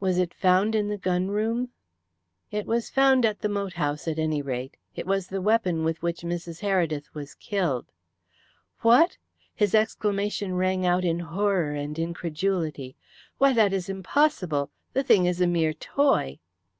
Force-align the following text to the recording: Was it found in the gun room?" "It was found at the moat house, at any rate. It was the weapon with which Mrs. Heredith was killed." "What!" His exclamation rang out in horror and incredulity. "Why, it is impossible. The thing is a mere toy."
Was 0.00 0.18
it 0.18 0.34
found 0.34 0.74
in 0.74 0.88
the 0.88 0.98
gun 0.98 1.28
room?" 1.28 1.68
"It 2.50 2.66
was 2.66 2.90
found 2.90 3.24
at 3.24 3.38
the 3.38 3.48
moat 3.48 3.74
house, 3.74 4.08
at 4.08 4.18
any 4.18 4.42
rate. 4.42 4.76
It 4.96 5.06
was 5.06 5.28
the 5.28 5.40
weapon 5.40 5.84
with 5.84 6.02
which 6.02 6.22
Mrs. 6.22 6.58
Heredith 6.60 7.14
was 7.14 7.36
killed." 7.36 7.86
"What!" 8.80 9.16
His 9.54 9.72
exclamation 9.72 10.54
rang 10.54 10.84
out 10.84 11.04
in 11.04 11.20
horror 11.20 11.70
and 11.70 11.96
incredulity. 12.00 12.96
"Why, 13.38 13.52
it 13.52 13.72
is 13.72 13.88
impossible. 13.88 14.72
The 14.92 15.04
thing 15.04 15.26
is 15.26 15.40
a 15.40 15.46
mere 15.46 15.74
toy." 15.74 16.40